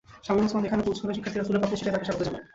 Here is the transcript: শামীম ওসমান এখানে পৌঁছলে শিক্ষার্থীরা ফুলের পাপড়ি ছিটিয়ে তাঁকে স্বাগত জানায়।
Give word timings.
শামীম 0.25 0.45
ওসমান 0.47 0.63
এখানে 0.67 0.83
পৌঁছলে 0.87 1.15
শিক্ষার্থীরা 1.17 1.45
ফুলের 1.47 1.61
পাপড়ি 1.61 1.77
ছিটিয়ে 1.79 1.93
তাঁকে 1.95 2.05
স্বাগত 2.07 2.21
জানায়। 2.27 2.45